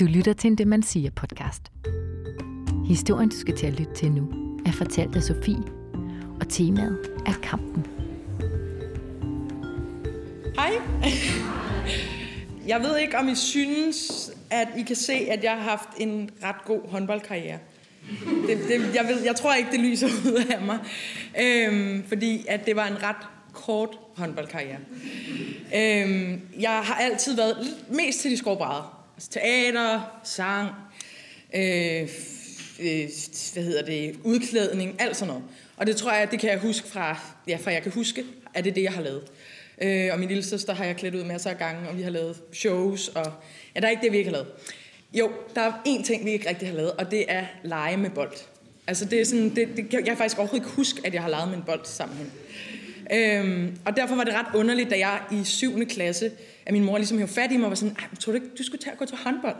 Du 0.00 0.04
lytter 0.04 0.32
til 0.32 0.48
en 0.50 0.58
Det 0.58 0.66
Man 0.66 0.82
Siger 0.82 1.10
podcast. 1.10 1.62
Historien, 2.88 3.28
du 3.28 3.36
skal 3.36 3.56
til 3.56 3.66
at 3.66 3.72
lytte 3.72 3.94
til 3.94 4.12
nu, 4.12 4.28
er 4.66 4.72
fortalt 4.72 5.16
af 5.16 5.22
Sofie, 5.22 5.62
og 6.40 6.48
temaet 6.48 6.98
er 7.26 7.32
kampen. 7.42 7.86
Hej. 10.56 10.72
Jeg 12.66 12.80
ved 12.80 12.98
ikke, 12.98 13.18
om 13.18 13.28
I 13.28 13.34
synes, 13.34 14.30
at 14.50 14.68
I 14.78 14.82
kan 14.82 14.96
se, 14.96 15.12
at 15.12 15.44
jeg 15.44 15.52
har 15.52 15.62
haft 15.62 15.88
en 15.98 16.30
ret 16.42 16.64
god 16.64 16.88
håndboldkarriere. 16.88 17.58
Det, 18.46 18.58
det, 18.68 18.94
jeg, 18.94 19.04
ved, 19.08 19.22
jeg 19.24 19.36
tror 19.36 19.54
ikke, 19.54 19.70
det 19.70 19.80
lyser 19.80 20.08
ud 20.30 20.44
af 20.50 20.62
mig. 20.62 20.78
Øhm, 21.40 22.04
fordi 22.08 22.44
at 22.48 22.66
det 22.66 22.76
var 22.76 22.86
en 22.86 23.02
ret 23.02 23.26
kort 23.52 23.98
håndboldkarriere. 24.16 24.78
Øhm, 25.76 26.40
jeg 26.60 26.80
har 26.84 26.94
altid 26.94 27.36
været 27.36 27.56
mest 27.90 28.20
til 28.20 28.30
de 28.30 28.36
skovbrædder. 28.36 28.95
Altså 29.16 29.30
teater, 29.30 30.20
sang, 30.24 30.70
øh, 31.54 32.02
øh, 32.80 33.08
hvad 33.52 33.62
hedder 33.62 33.82
det, 33.82 34.16
udklædning, 34.24 35.00
alt 35.00 35.16
sådan 35.16 35.28
noget. 35.28 35.44
Og 35.76 35.86
det 35.86 35.96
tror 35.96 36.12
jeg, 36.12 36.30
det 36.30 36.40
kan 36.40 36.50
jeg 36.50 36.58
huske 36.58 36.88
fra, 36.88 37.18
ja, 37.48 37.56
fra 37.56 37.70
jeg 37.70 37.82
kan 37.82 37.92
huske, 37.92 38.24
at 38.54 38.64
det 38.64 38.70
er 38.70 38.74
det, 38.74 38.82
jeg 38.82 38.92
har 38.92 39.02
lavet. 39.02 39.22
Øh, 39.82 40.08
og 40.12 40.18
min 40.18 40.28
lille 40.28 40.42
søster 40.42 40.74
har 40.74 40.84
jeg 40.84 40.96
klædt 40.96 41.14
ud 41.14 41.24
masser 41.24 41.50
af 41.50 41.58
gange, 41.58 41.88
og 41.88 41.96
vi 41.96 42.02
har 42.02 42.10
lavet 42.10 42.42
shows, 42.52 43.08
og 43.08 43.32
ja, 43.74 43.80
der 43.80 43.86
er 43.86 43.90
ikke 43.90 44.02
det, 44.02 44.12
vi 44.12 44.18
ikke 44.18 44.30
har 44.30 44.36
lavet. 44.36 44.48
Jo, 45.12 45.32
der 45.54 45.60
er 45.60 45.72
én 45.86 46.04
ting, 46.04 46.24
vi 46.24 46.30
ikke 46.30 46.48
rigtig 46.48 46.68
har 46.68 46.74
lavet, 46.74 46.92
og 46.92 47.10
det 47.10 47.24
er 47.28 47.44
lege 47.64 47.96
med 47.96 48.10
bold. 48.10 48.36
Altså 48.86 49.04
det 49.04 49.20
er 49.20 49.24
sådan, 49.24 49.56
det, 49.56 49.68
det, 49.76 49.92
jeg 49.92 50.04
kan 50.04 50.16
faktisk 50.16 50.38
overhovedet 50.38 50.66
ikke 50.66 50.76
huske, 50.76 51.00
at 51.04 51.14
jeg 51.14 51.22
har 51.22 51.28
leget 51.28 51.48
med 51.48 51.56
en 51.56 51.64
bold 51.66 51.84
sammen 51.84 52.18
med 52.18 52.26
Øhm, 53.12 53.76
og 53.84 53.96
derfor 53.96 54.14
var 54.14 54.24
det 54.24 54.34
ret 54.34 54.54
underligt, 54.54 54.90
da 54.90 54.98
jeg 54.98 55.20
i 55.30 55.44
7. 55.44 55.86
klasse, 55.86 56.30
at 56.66 56.72
min 56.72 56.84
mor 56.84 56.98
ligesom 56.98 57.18
hævde 57.18 57.32
fat 57.32 57.52
i 57.52 57.56
mig 57.56 57.64
og 57.64 57.70
var 57.70 57.76
sådan, 57.76 57.96
tror 58.20 58.32
du 58.32 58.34
ikke, 58.34 58.46
du 58.58 58.62
skulle 58.62 58.82
tage 58.82 58.92
at 58.92 58.98
gå 58.98 59.04
til 59.04 59.16
håndbold? 59.24 59.56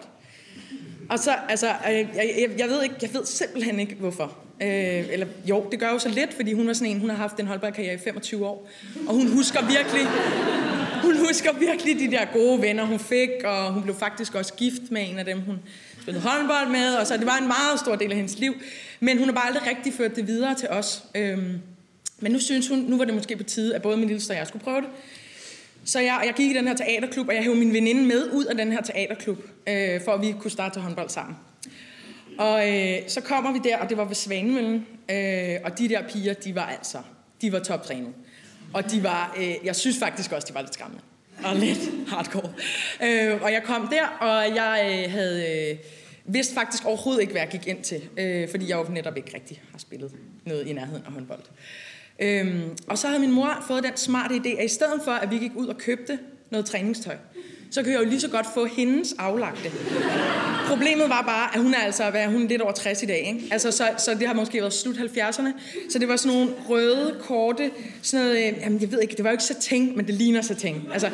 Og 1.09 1.19
så, 1.19 1.31
altså, 1.49 1.67
jeg, 1.67 2.09
jeg, 2.15 2.51
jeg, 2.59 2.69
ved 2.69 2.83
ikke, 2.83 2.95
jeg 3.03 3.11
ved 3.15 3.25
simpelthen 3.25 3.81
ikke, 3.81 3.95
hvorfor. 3.95 4.39
Øh, 4.63 5.13
eller 5.13 5.27
jo, 5.45 5.67
det 5.71 5.81
gør 5.81 5.91
jo 5.91 5.99
så 5.99 6.09
lidt, 6.09 6.35
fordi 6.35 6.53
hun 6.53 6.67
var 6.67 6.73
sådan 6.73 6.93
en, 6.93 7.01
hun 7.01 7.11
har 7.11 7.17
haft 7.17 7.41
en 7.41 7.47
holdboldkarriere 7.47 7.95
i 7.95 7.99
25 7.99 8.47
år. 8.47 8.69
Og 9.07 9.15
hun 9.15 9.33
husker 9.33 9.61
virkelig, 9.61 10.07
hun 11.03 11.27
husker 11.27 11.53
virkelig 11.53 11.99
de 11.99 12.17
der 12.17 12.25
gode 12.33 12.63
venner, 12.63 12.85
hun 12.85 12.99
fik, 12.99 13.31
og 13.45 13.73
hun 13.73 13.83
blev 13.83 13.95
faktisk 13.95 14.35
også 14.35 14.55
gift 14.55 14.91
med 14.91 15.11
en 15.11 15.19
af 15.19 15.25
dem, 15.25 15.41
hun 15.41 15.59
spillede 16.03 16.29
håndbold 16.29 16.69
med, 16.69 16.95
og 16.95 17.07
så 17.07 17.17
det 17.17 17.27
var 17.27 17.37
en 17.37 17.47
meget 17.47 17.81
stor 17.81 17.97
del 17.97 18.11
af 18.11 18.17
hendes 18.17 18.39
liv. 18.39 18.55
Men 19.01 19.19
hun 19.19 19.29
har 19.29 19.35
bare 19.35 19.47
aldrig 19.47 19.67
rigtig 19.67 19.93
ført 19.93 20.17
det 20.17 20.27
videre 20.27 20.55
til 20.55 20.69
os. 20.69 21.03
Øh, 21.15 21.39
men 22.21 22.33
nu 22.33 22.39
synes 22.39 22.69
hun, 22.69 22.79
nu 22.79 22.99
var 22.99 23.05
det 23.05 23.15
måske 23.15 23.37
på 23.37 23.43
tide, 23.43 23.75
at 23.75 23.83
både 23.83 23.97
min 23.97 24.09
lille 24.09 24.23
og 24.31 24.37
jeg 24.37 24.47
skulle 24.47 24.65
prøve 24.65 24.81
det. 24.81 24.89
Så 25.85 26.01
jeg, 26.01 26.23
jeg 26.27 26.35
gik 26.35 26.51
i 26.51 26.55
den 26.55 26.69
her 26.69 26.75
teaterklub, 26.75 27.29
og 27.29 27.35
jeg 27.35 27.43
hævde 27.43 27.59
min 27.59 27.73
veninde 27.73 28.05
med 28.05 28.31
ud 28.33 28.45
af 28.45 28.57
den 28.57 28.73
her 28.73 28.83
teaterklub, 28.83 29.39
øh, 29.69 30.01
for 30.05 30.13
at 30.13 30.21
vi 30.21 30.35
kunne 30.41 30.51
starte 30.51 30.75
til 30.75 30.83
håndbold 30.83 31.09
sammen. 31.09 31.37
Og 32.39 32.71
øh, 32.71 32.99
så 33.09 33.21
kommer 33.21 33.53
vi 33.53 33.59
der, 33.65 33.79
og 33.79 33.89
det 33.89 33.97
var 33.97 34.05
ved 34.05 34.15
Svanemøllen, 34.15 34.87
øh, 35.11 35.57
og 35.65 35.79
de 35.79 35.89
der 35.89 36.09
piger, 36.09 36.35
de 36.35 36.55
var 36.55 36.67
altså, 36.67 36.99
de 37.41 37.53
var 37.53 37.59
toptrænet. 37.59 38.13
Og 38.75 38.91
de 38.91 39.03
var, 39.03 39.37
øh, 39.39 39.55
jeg 39.65 39.77
synes 39.77 39.99
faktisk 39.99 40.33
også, 40.33 40.47
de 40.49 40.55
var 40.55 40.61
lidt 40.61 40.75
skræmmende. 40.75 41.03
Og 41.45 41.57
lidt 41.57 42.09
hardcore. 42.09 42.53
Øh, 43.03 43.43
og 43.43 43.53
jeg 43.53 43.63
kom 43.65 43.89
der, 43.89 44.07
og 44.07 44.57
jeg 44.57 45.05
øh, 45.05 45.13
havde 45.13 45.71
øh, 45.71 45.79
vidste 46.25 46.55
faktisk 46.55 46.85
overhovedet 46.85 47.21
ikke, 47.21 47.33
hvad 47.33 47.43
jeg 47.43 47.51
gik 47.51 47.67
ind 47.67 47.83
til. 47.83 48.09
Øh, 48.17 48.49
fordi 48.51 48.69
jeg 48.69 48.77
jo 48.77 48.93
netop 48.93 49.17
ikke 49.17 49.35
rigtig 49.35 49.63
har 49.73 49.79
spillet 49.79 50.13
noget 50.45 50.67
i 50.67 50.73
nærheden 50.73 51.03
af 51.07 51.13
håndbold. 51.13 51.43
Øhm, 52.19 52.63
og 52.87 52.99
så 52.99 53.07
havde 53.07 53.21
min 53.21 53.33
mor 53.33 53.65
fået 53.67 53.85
den 53.85 53.97
smarte 53.97 54.35
idé, 54.35 54.59
at 54.59 54.65
i 54.65 54.69
stedet 54.69 55.01
for, 55.05 55.13
at 55.13 55.31
vi 55.31 55.39
gik 55.39 55.53
ud 55.57 55.67
og 55.67 55.79
købte 55.79 56.19
noget 56.51 56.67
træningstøj, 56.67 57.17
så 57.71 57.83
kan 57.83 57.93
jeg 57.93 58.01
jo 58.01 58.09
lige 58.09 58.21
så 58.21 58.29
godt 58.29 58.47
få 58.55 58.65
hendes 58.65 59.15
aflagte. 59.19 59.71
Problemet 60.69 61.09
var 61.09 61.23
bare, 61.23 61.55
at 61.55 61.63
hun 61.63 61.75
er 61.75 61.79
altså 61.79 62.11
hvad, 62.11 62.27
hun 62.27 62.43
er 62.43 62.49
lidt 62.49 62.63
over 62.63 62.73
60 62.73 63.03
i 63.03 63.07
dag. 63.07 63.19
Ikke? 63.19 63.49
Altså, 63.51 63.71
så, 63.71 63.89
så 63.99 64.15
det 64.15 64.27
har 64.27 64.35
måske 64.35 64.61
været 64.61 64.73
slut 64.73 64.97
70'erne. 64.97 65.49
Så 65.91 65.99
det 65.99 66.09
var 66.09 66.17
sådan 66.17 66.39
nogle 66.39 66.53
røde, 66.69 67.17
korte, 67.21 67.71
sådan 68.03 68.27
noget, 68.27 68.39
øh, 68.39 68.55
jamen 68.61 68.81
jeg 68.81 68.93
ved 68.93 69.01
ikke, 69.01 69.17
det 69.17 69.25
var 69.25 69.31
jo 69.31 69.35
ikke 69.35 69.45
satin, 69.45 69.97
men 69.97 70.07
det 70.07 70.15
ligner 70.15 70.43
satin. 70.43 70.83
Altså, 70.93 71.07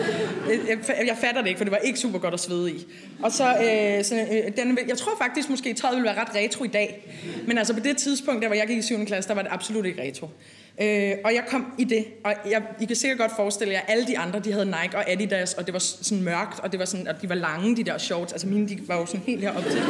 øh, 0.50 0.58
jeg, 0.68 0.78
jeg 1.06 1.16
fatter 1.20 1.40
det 1.40 1.48
ikke, 1.48 1.58
for 1.58 1.64
det 1.64 1.70
var 1.70 1.78
ikke 1.78 1.98
super 1.98 2.18
godt 2.18 2.34
at 2.34 2.40
svede 2.40 2.72
i. 2.72 2.86
Og 3.22 3.32
så, 3.32 3.48
øh, 3.48 4.04
så 4.04 4.26
øh, 4.32 4.56
den, 4.56 4.78
jeg 4.88 4.98
tror 4.98 5.12
faktisk 5.18 5.50
måske, 5.50 5.74
tøjet 5.74 5.96
ville 5.96 6.08
være 6.08 6.20
ret 6.20 6.34
retro 6.34 6.64
i 6.64 6.68
dag. 6.68 7.12
Men 7.46 7.58
altså 7.58 7.74
på 7.74 7.80
det 7.80 7.96
tidspunkt, 7.96 8.42
der 8.42 8.48
hvor 8.48 8.56
jeg 8.56 8.66
gik 8.66 8.78
i 8.78 8.82
7. 8.82 9.06
klasse, 9.06 9.28
der 9.28 9.34
var 9.34 9.42
det 9.42 9.50
absolut 9.52 9.86
ikke 9.86 10.02
retro. 10.02 10.28
Øh, 10.80 11.12
og 11.24 11.34
jeg 11.34 11.44
kom 11.48 11.72
i 11.78 11.84
det, 11.84 12.06
og 12.24 12.34
jeg, 12.50 12.62
I 12.80 12.84
kan 12.84 12.96
sikkert 12.96 13.18
godt 13.18 13.32
forestille 13.36 13.74
jer, 13.74 13.80
at 13.80 13.84
alle 13.88 14.06
de 14.06 14.18
andre, 14.18 14.40
de 14.40 14.52
havde 14.52 14.64
Nike 14.64 14.96
og 14.96 15.10
Adidas, 15.10 15.54
og 15.54 15.66
det 15.66 15.72
var 15.72 15.78
sådan 15.78 16.24
mørkt, 16.24 16.60
og 16.60 16.72
det 16.72 16.80
var 16.80 16.84
sådan, 16.84 17.08
og 17.08 17.22
de 17.22 17.28
var 17.28 17.34
lange, 17.34 17.76
de 17.76 17.84
der 17.84 17.98
shorts. 17.98 18.32
Altså 18.32 18.46
mine, 18.46 18.68
de 18.68 18.78
var 18.86 18.96
jo 18.96 19.06
sådan 19.06 19.20
helt 19.26 19.40
heroppe 19.40 19.70
til. 19.70 19.82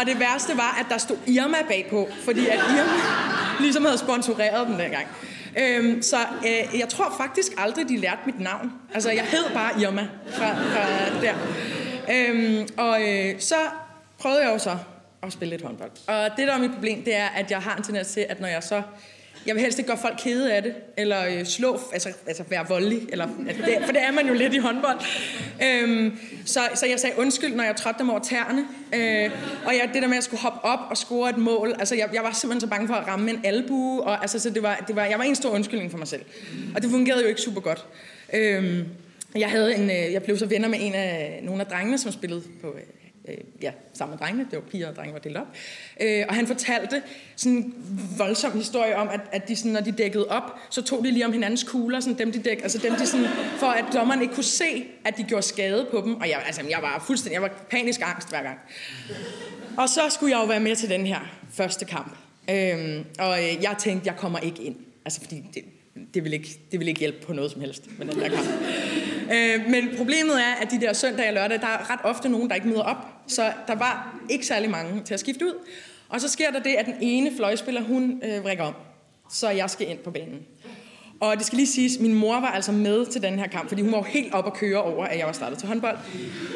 Og 0.00 0.06
det 0.06 0.20
værste 0.20 0.56
var, 0.56 0.76
at 0.80 0.86
der 0.90 0.98
stod 0.98 1.16
Irma 1.26 1.56
bagpå, 1.68 2.08
fordi 2.24 2.46
at 2.46 2.58
Irma 2.58 2.92
ligesom 3.64 3.84
havde 3.84 3.98
sponsoreret 3.98 4.68
dem 4.68 4.76
dengang. 4.76 5.06
Øhm, 5.58 6.02
så 6.02 6.16
øh, 6.16 6.80
jeg 6.80 6.88
tror 6.88 7.14
faktisk 7.16 7.52
aldrig, 7.58 7.88
de 7.88 7.96
lærte 7.96 8.20
mit 8.26 8.40
navn. 8.40 8.72
Altså, 8.94 9.10
jeg 9.10 9.24
hed 9.24 9.44
bare 9.54 9.80
Irma 9.80 10.08
fra, 10.28 10.54
fra 10.54 11.20
der. 11.22 11.34
Øhm, 12.12 12.68
og 12.76 13.02
øh, 13.02 13.40
så 13.40 13.54
prøvede 14.18 14.42
jeg 14.44 14.52
jo 14.52 14.58
så 14.58 14.76
at 15.22 15.32
spille 15.32 15.50
lidt 15.50 15.62
håndbold. 15.62 15.90
Og 16.06 16.30
det, 16.36 16.48
der 16.48 16.54
er 16.54 16.58
mit 16.58 16.72
problem, 16.72 17.02
det 17.02 17.16
er, 17.16 17.26
at 17.26 17.50
jeg 17.50 17.58
har 17.58 17.76
en 17.76 17.82
tendens 17.82 18.08
til, 18.08 18.26
at 18.28 18.40
når 18.40 18.48
jeg 18.48 18.62
så 18.62 18.82
jeg 19.46 19.54
vil 19.54 19.62
helst 19.62 19.78
ikke 19.78 19.88
gøre 19.88 19.98
folk 19.98 20.14
kede 20.18 20.54
af 20.54 20.62
det, 20.62 20.74
eller 20.96 21.26
øh, 21.26 21.44
slå, 21.44 21.80
altså, 21.92 22.08
altså 22.26 22.42
være 22.48 22.68
voldelig, 22.68 23.00
eller, 23.08 23.28
altså, 23.48 23.62
det, 23.66 23.78
for 23.84 23.92
det 23.92 24.02
er 24.02 24.12
man 24.12 24.26
jo 24.26 24.34
lidt 24.34 24.54
i 24.54 24.58
håndbold. 24.58 24.98
Øhm, 25.64 26.18
så, 26.44 26.60
så 26.74 26.86
jeg 26.86 27.00
sagde 27.00 27.18
undskyld, 27.18 27.54
når 27.54 27.64
jeg 27.64 27.76
trådte 27.76 27.98
dem 27.98 28.10
over 28.10 28.20
tæerne. 28.20 28.64
Øh, 28.94 29.30
og 29.66 29.74
jeg, 29.74 29.90
det 29.94 30.02
der 30.02 30.08
med, 30.08 30.08
at 30.08 30.14
jeg 30.14 30.22
skulle 30.22 30.40
hoppe 30.40 30.64
op 30.64 30.80
og 30.90 30.96
score 30.96 31.30
et 31.30 31.38
mål, 31.38 31.74
altså 31.78 31.94
jeg, 31.94 32.08
jeg 32.14 32.22
var 32.22 32.32
simpelthen 32.32 32.60
så 32.60 32.66
bange 32.66 32.88
for 32.88 32.94
at 32.94 33.06
ramme 33.06 33.30
en 33.30 33.40
albue, 33.44 34.02
og 34.02 34.20
altså, 34.20 34.38
så 34.38 34.50
det 34.50 34.62
var, 34.62 34.84
det 34.86 34.96
var, 34.96 35.04
jeg 35.04 35.18
var 35.18 35.24
en 35.24 35.34
stor 35.34 35.50
undskyldning 35.50 35.90
for 35.90 35.98
mig 35.98 36.08
selv. 36.08 36.22
Og 36.74 36.82
det 36.82 36.90
fungerede 36.90 37.22
jo 37.22 37.28
ikke 37.28 37.40
super 37.40 37.60
godt. 37.60 37.86
Øhm, 38.32 38.84
jeg, 39.34 39.50
havde 39.50 39.76
en, 39.76 39.90
øh, 39.90 40.12
jeg 40.12 40.22
blev 40.22 40.38
så 40.38 40.46
venner 40.46 40.68
med 40.68 40.78
en 40.80 40.94
af 40.94 41.40
nogle 41.42 41.60
af 41.60 41.66
drengene, 41.66 41.98
som 41.98 42.12
spillede 42.12 42.42
på 42.60 42.66
øh, 42.66 42.82
øh, 43.28 43.34
ja, 43.62 43.72
sammen 43.92 44.12
med 44.12 44.26
drengene, 44.26 44.44
det 44.50 44.58
var 44.58 44.64
piger 44.70 44.88
og 44.88 44.96
drenge 44.96 45.12
var 45.12 45.18
delt 45.18 45.36
op. 45.36 45.46
Øh, 46.00 46.24
og 46.28 46.34
han 46.34 46.46
fortalte 46.46 47.02
sådan 47.36 47.52
en 47.52 47.74
voldsom 48.18 48.52
historie 48.52 48.96
om, 48.96 49.08
at, 49.08 49.20
at 49.32 49.48
de 49.48 49.56
sådan, 49.56 49.72
når 49.72 49.80
de 49.80 49.92
dækkede 49.92 50.28
op, 50.28 50.42
så 50.70 50.82
tog 50.82 51.04
de 51.04 51.10
lige 51.10 51.26
om 51.26 51.32
hinandens 51.32 51.62
kugler, 51.62 52.00
sådan 52.00 52.18
dem 52.18 52.32
de 52.32 52.42
dæk, 52.42 52.62
altså 52.62 52.78
dem 52.78 52.94
de 52.94 53.06
sådan, 53.06 53.26
for 53.58 53.66
at 53.66 53.84
dommeren 53.92 54.22
ikke 54.22 54.34
kunne 54.34 54.44
se, 54.44 54.84
at 55.04 55.16
de 55.16 55.22
gjorde 55.22 55.42
skade 55.42 55.86
på 55.90 56.00
dem. 56.04 56.14
Og 56.14 56.28
jeg, 56.28 56.42
altså, 56.46 56.62
jeg 56.70 56.78
var 56.82 57.04
fuldstændig, 57.06 57.34
jeg 57.34 57.42
var 57.42 57.52
panisk 57.70 58.00
angst 58.04 58.28
hver 58.28 58.42
gang. 58.42 58.58
Og 59.76 59.88
så 59.88 60.00
skulle 60.10 60.36
jeg 60.36 60.42
jo 60.42 60.46
være 60.46 60.60
med 60.60 60.76
til 60.76 60.90
den 60.90 61.06
her 61.06 61.20
første 61.50 61.84
kamp. 61.84 62.16
Øh, 62.50 63.04
og 63.18 63.42
øh, 63.42 63.62
jeg 63.62 63.76
tænkte, 63.78 64.06
jeg 64.06 64.16
kommer 64.16 64.38
ikke 64.38 64.62
ind. 64.62 64.76
Altså 65.04 65.20
fordi 65.20 65.44
det, 65.54 65.64
det 66.14 66.24
vil, 66.24 66.32
ikke, 66.32 66.48
det 66.72 66.80
vil 66.80 66.88
ikke 66.88 67.00
hjælpe 67.00 67.26
på 67.26 67.32
noget 67.32 67.50
som 67.50 67.60
helst 67.60 67.98
med 67.98 68.06
den 68.06 68.20
der 68.20 68.28
kamp. 68.28 68.48
Øh, 69.32 69.70
men 69.70 69.96
problemet 69.96 70.34
er, 70.34 70.54
at 70.62 70.70
de 70.70 70.80
der 70.80 70.92
søndag 70.92 71.28
og 71.28 71.34
lørdag, 71.34 71.60
der 71.60 71.66
er 71.66 71.90
ret 71.90 72.00
ofte 72.04 72.28
nogen, 72.28 72.48
der 72.48 72.54
ikke 72.54 72.68
møder 72.68 72.82
op. 72.82 72.96
Så 73.26 73.52
der 73.66 73.74
var 73.74 74.20
ikke 74.30 74.46
særlig 74.46 74.70
mange 74.70 75.02
til 75.04 75.14
at 75.14 75.20
skifte 75.20 75.46
ud. 75.46 75.54
Og 76.08 76.20
så 76.20 76.28
sker 76.28 76.50
der 76.50 76.62
det, 76.62 76.70
at 76.70 76.86
den 76.86 76.94
ene 77.00 77.30
fløjspiller, 77.36 77.82
hun 77.82 78.22
øh, 78.24 78.44
rækker 78.44 78.64
om. 78.64 78.74
Så 79.30 79.50
jeg 79.50 79.70
skal 79.70 79.90
ind 79.90 79.98
på 79.98 80.10
banen. 80.10 80.40
Og 81.20 81.36
det 81.36 81.46
skal 81.46 81.56
lige 81.56 81.66
siges, 81.66 81.98
min 82.00 82.14
mor 82.14 82.40
var 82.40 82.50
altså 82.50 82.72
med 82.72 83.06
til 83.06 83.22
den 83.22 83.38
her 83.38 83.46
kamp, 83.46 83.68
fordi 83.68 83.82
hun 83.82 83.92
var 83.92 83.98
jo 83.98 84.04
helt 84.04 84.34
op 84.34 84.46
at 84.46 84.54
køre 84.54 84.82
over, 84.82 85.04
at 85.04 85.18
jeg 85.18 85.26
var 85.26 85.32
startet 85.32 85.58
til 85.58 85.68
håndbold. 85.68 85.98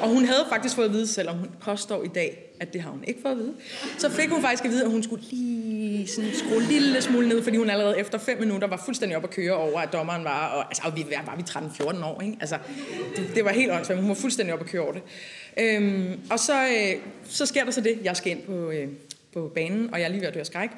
Og 0.00 0.08
hun 0.08 0.24
havde 0.24 0.46
faktisk 0.48 0.74
fået 0.74 0.86
at 0.86 0.92
vide, 0.92 1.06
selvom 1.06 1.36
hun 1.36 1.48
påstår 1.60 2.02
i 2.02 2.08
dag, 2.08 2.49
at 2.60 2.72
det 2.72 2.82
har 2.82 2.90
hun 2.90 3.04
ikke 3.06 3.22
fået 3.22 3.32
at 3.32 3.38
vide, 3.38 3.54
så 3.98 4.10
fik 4.10 4.28
hun 4.28 4.42
faktisk 4.42 4.64
at 4.64 4.70
vide, 4.70 4.84
at 4.84 4.90
hun 4.90 5.02
skulle 5.02 5.24
lige 5.30 6.08
sådan 6.08 6.30
skrue 6.34 6.56
en 6.56 6.68
lille 6.68 7.02
smule 7.02 7.28
ned, 7.28 7.42
fordi 7.42 7.56
hun 7.56 7.70
allerede 7.70 7.98
efter 7.98 8.18
fem 8.18 8.38
minutter 8.38 8.68
var 8.68 8.82
fuldstændig 8.84 9.16
op 9.16 9.24
at 9.24 9.30
køre 9.30 9.52
over, 9.52 9.80
at 9.80 9.92
dommeren 9.92 10.24
var, 10.24 10.48
og 10.48 10.64
altså, 10.66 10.82
vi 10.94 11.06
var 11.26 11.36
vi 11.36 11.42
13-14 11.42 12.04
år, 12.04 12.20
ikke? 12.20 12.36
Altså, 12.40 12.58
det, 13.16 13.30
det 13.34 13.44
var 13.44 13.50
helt 13.50 13.72
åndssvagt, 13.72 14.00
hun 14.00 14.08
var 14.08 14.14
fuldstændig 14.14 14.54
op 14.54 14.60
at 14.60 14.66
køre 14.66 14.82
over 14.82 14.92
det. 14.92 15.02
Øhm, 15.56 16.20
og 16.30 16.38
så, 16.38 16.64
øh, 16.64 17.00
så 17.24 17.46
sker 17.46 17.64
der 17.64 17.70
så 17.70 17.80
det, 17.80 17.98
jeg 18.04 18.16
skal 18.16 18.32
ind 18.32 18.42
på, 18.42 18.70
øh, 18.70 18.88
på 19.32 19.52
banen, 19.54 19.94
og 19.94 20.00
jeg 20.00 20.04
er 20.04 20.10
lige 20.10 20.20
ved 20.20 20.28
at 20.28 20.34
dø 20.34 20.40
af 20.40 20.46
skræk. 20.46 20.70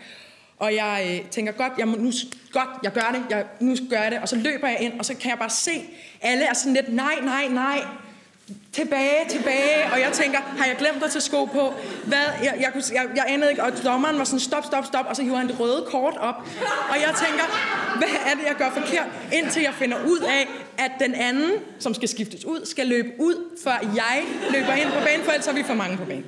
Og 0.59 0.75
jeg 0.75 1.07
øh, 1.11 1.31
tænker, 1.31 1.53
godt, 1.53 1.73
jeg 1.79 1.89
må, 1.89 1.97
nu, 1.97 2.13
godt, 2.53 2.69
jeg 2.83 2.93
gør 2.93 3.11
det, 3.15 3.23
jeg, 3.31 3.47
nu 3.61 3.77
gør 3.91 4.03
jeg 4.03 4.11
det. 4.11 4.21
Og 4.21 4.29
så 4.29 4.37
løber 4.37 4.69
jeg 4.69 4.81
ind, 4.81 4.99
og 4.99 5.05
så 5.05 5.15
kan 5.15 5.31
jeg 5.31 5.39
bare 5.39 5.51
se, 5.51 5.71
alle 6.21 6.45
er 6.45 6.55
sådan 6.55 6.75
lidt, 6.75 6.95
nej, 6.95 7.15
nej, 7.23 7.49
nej, 7.49 7.85
tilbage, 8.73 9.29
tilbage, 9.29 9.93
og 9.93 10.01
jeg 10.01 10.11
tænker, 10.13 10.39
har 10.59 10.67
jeg 10.67 10.77
glemt 10.79 11.03
at 11.03 11.11
tage 11.11 11.21
sko 11.21 11.45
på? 11.45 11.75
Hvad? 12.05 12.19
Jeg, 12.43 12.55
jeg, 12.61 12.83
jeg, 12.93 13.07
jeg 13.17 13.25
anede 13.29 13.51
ikke, 13.51 13.63
og 13.63 13.73
dommeren 13.85 14.19
var 14.19 14.25
sådan, 14.25 14.41
stop, 14.41 14.65
stop, 14.65 14.85
stop, 14.87 15.07
og 15.09 15.17
så 15.17 15.23
hiver 15.23 15.37
han 15.37 15.49
det 15.49 15.61
røde 15.61 15.85
kort 15.91 16.17
op, 16.17 16.35
og 16.91 16.97
jeg 16.97 17.15
tænker, 17.25 17.45
hvad 17.99 18.09
er 18.27 18.35
det, 18.35 18.45
jeg 18.47 18.55
gør 18.59 18.71
forkert? 18.71 19.07
Indtil 19.33 19.63
jeg 19.63 19.75
finder 19.75 19.97
ud 20.07 20.19
af, 20.19 20.49
at 20.79 20.91
den 21.01 21.15
anden, 21.15 21.51
som 21.79 21.95
skal 21.95 22.09
skiftes 22.09 22.45
ud, 22.45 22.67
skal 22.67 22.87
løbe 22.87 23.09
ud, 23.19 23.35
før 23.65 23.79
jeg 23.95 24.23
løber 24.51 24.73
ind 24.73 24.89
på 24.89 25.01
banen, 25.05 25.25
for 25.25 25.33
ellers 25.33 25.47
er 25.47 25.53
vi 25.53 25.63
for 25.63 25.75
mange 25.75 25.97
på 25.97 26.05
banen. 26.05 26.27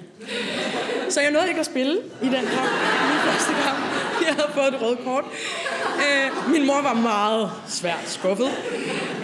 så 1.08 1.20
jeg 1.20 1.31
nåede 1.31 1.49
ikke 1.49 1.61
at 1.61 1.67
spille 1.67 1.99
i 2.23 2.26
den 2.26 2.32
kamp. 2.35 2.70
Min 3.11 3.20
første 3.25 3.52
kamp. 3.52 4.03
Fået 4.64 4.75
et 4.75 4.82
rødt 4.82 4.99
kort. 5.05 5.25
Øh, 5.96 6.50
min 6.52 6.66
mor 6.66 6.82
var 6.82 6.94
meget 6.94 7.50
svært 7.69 8.08
skuffet. 8.08 8.46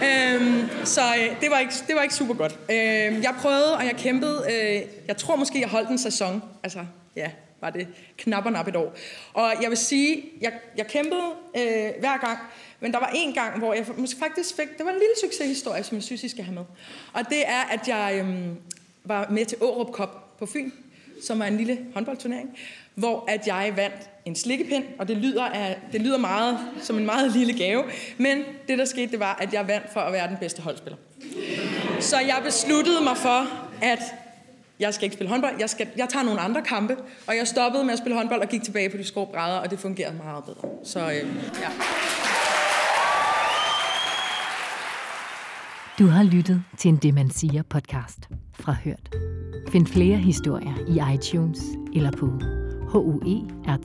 Øh, 0.03 0.67
så 0.85 1.01
øh, 1.01 1.41
det, 1.41 1.51
var 1.51 1.59
ikke, 1.59 1.73
det 1.87 1.95
var 1.95 2.01
ikke 2.01 2.15
super 2.15 2.33
godt. 2.33 2.59
Øh, 2.69 2.77
jeg 3.23 3.35
prøvede, 3.39 3.77
og 3.77 3.85
jeg 3.85 3.95
kæmpede. 3.97 4.45
Øh, 4.51 4.81
jeg 5.07 5.17
tror 5.17 5.35
måske, 5.35 5.59
jeg 5.59 5.69
holdt 5.69 5.89
en 5.89 5.97
sæson. 5.97 6.43
Altså, 6.63 6.79
ja, 7.15 7.31
var 7.61 7.69
det 7.69 7.87
knap 8.17 8.45
og 8.45 8.51
nap 8.51 8.67
et 8.67 8.75
år. 8.75 8.95
Og 9.33 9.53
jeg 9.61 9.69
vil 9.69 9.77
sige, 9.77 10.23
jeg, 10.41 10.53
jeg 10.77 10.87
kæmpede 10.87 11.29
øh, 11.57 11.91
hver 11.99 12.17
gang, 12.25 12.39
men 12.79 12.91
der 12.91 12.99
var 12.99 13.11
en 13.15 13.33
gang, 13.33 13.59
hvor 13.59 13.73
jeg 13.73 13.85
måske 13.97 14.19
faktisk 14.19 14.55
fik, 14.55 14.77
det 14.77 14.85
var 14.85 14.91
en 14.91 14.99
lille 14.99 15.15
succeshistorie, 15.23 15.83
som 15.83 15.95
jeg 15.95 16.03
synes, 16.03 16.23
I 16.23 16.29
skal 16.29 16.43
have 16.43 16.55
med. 16.55 16.63
Og 17.13 17.29
det 17.29 17.47
er, 17.47 17.61
at 17.71 17.87
jeg 17.87 18.25
øh, 18.25 18.47
var 19.03 19.27
med 19.29 19.45
til 19.45 19.57
Årup 19.61 19.91
Cup 19.91 20.09
på 20.39 20.45
Fyn, 20.45 20.71
som 21.27 21.39
var 21.39 21.45
en 21.45 21.57
lille 21.57 21.79
håndboldturnering, 21.93 22.49
hvor 22.95 23.25
at 23.27 23.47
jeg 23.47 23.73
vandt 23.75 24.09
en 24.25 24.35
slikkepind, 24.35 24.83
og 24.99 25.07
det 25.07 25.17
lyder, 25.17 25.45
af, 25.45 25.77
det 25.91 26.01
lyder 26.01 26.17
meget 26.17 26.59
som 26.81 26.97
en 26.97 27.05
meget 27.05 27.31
lille 27.31 27.57
gave, 27.57 27.83
men 28.17 28.43
det 28.67 28.77
der 28.77 28.85
skete, 28.85 29.11
det 29.11 29.19
var, 29.19 29.37
at 29.41 29.53
jeg 29.53 29.67
vandt 29.67 29.93
for 29.93 29.99
at 29.99 30.13
være 30.13 30.27
den 30.27 30.37
bedste 30.37 30.61
holdspiller. 30.61 30.97
Så 31.99 32.19
jeg 32.19 32.41
besluttede 32.43 33.03
mig 33.03 33.17
for, 33.17 33.69
at 33.81 33.99
jeg 34.79 34.93
skal 34.93 35.03
ikke 35.03 35.13
spille 35.13 35.29
håndbold, 35.29 35.55
jeg, 35.59 35.69
skal, 35.69 35.87
jeg 35.97 36.09
tager 36.09 36.25
nogle 36.25 36.39
andre 36.39 36.61
kampe, 36.61 36.97
og 37.27 37.35
jeg 37.35 37.47
stoppede 37.47 37.83
med 37.83 37.93
at 37.93 37.99
spille 37.99 38.17
håndbold 38.17 38.41
og 38.41 38.49
gik 38.49 38.63
tilbage 38.63 38.89
på 38.89 38.97
de 38.97 39.03
skrå 39.03 39.25
brædder, 39.25 39.57
og 39.57 39.71
det 39.71 39.79
fungerede 39.79 40.15
meget 40.23 40.43
bedre. 40.43 40.69
Så 40.83 40.99
øh, 40.99 41.27
ja. 41.61 41.69
Du 45.99 46.05
har 46.05 46.23
lyttet 46.23 46.63
til 46.77 46.89
en 46.89 46.95
Det 46.95 47.13
Man 47.13 47.29
Siger 47.29 47.63
podcast 47.63 48.29
fra 48.53 48.73
Hørt. 48.83 49.15
Find 49.69 49.87
flere 49.87 50.17
historier 50.17 50.73
i 50.87 51.15
iTunes 51.15 51.61
eller 51.93 52.11
på 52.11 52.25
huert.dk. 52.87 53.81